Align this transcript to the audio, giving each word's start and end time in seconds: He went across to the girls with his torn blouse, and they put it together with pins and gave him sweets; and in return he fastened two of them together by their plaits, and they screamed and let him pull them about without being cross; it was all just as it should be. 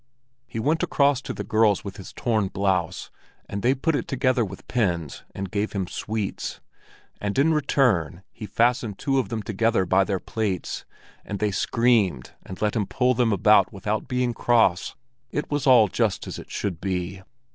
He 0.47 0.57
went 0.57 0.81
across 0.81 1.21
to 1.21 1.31
the 1.31 1.43
girls 1.43 1.83
with 1.83 1.97
his 1.97 2.11
torn 2.11 2.47
blouse, 2.47 3.11
and 3.47 3.61
they 3.61 3.75
put 3.75 3.95
it 3.95 4.07
together 4.07 4.43
with 4.43 4.67
pins 4.67 5.21
and 5.35 5.51
gave 5.51 5.73
him 5.73 5.85
sweets; 5.85 6.59
and 7.21 7.37
in 7.37 7.53
return 7.53 8.23
he 8.31 8.47
fastened 8.47 8.97
two 8.97 9.19
of 9.19 9.29
them 9.29 9.43
together 9.43 9.85
by 9.85 10.03
their 10.03 10.19
plaits, 10.19 10.85
and 11.23 11.37
they 11.37 11.51
screamed 11.51 12.31
and 12.43 12.63
let 12.63 12.75
him 12.75 12.87
pull 12.87 13.13
them 13.13 13.31
about 13.31 13.71
without 13.71 14.07
being 14.07 14.33
cross; 14.33 14.95
it 15.29 15.51
was 15.51 15.67
all 15.67 15.87
just 15.87 16.25
as 16.25 16.39
it 16.39 16.49
should 16.49 16.81
be. 16.81 17.21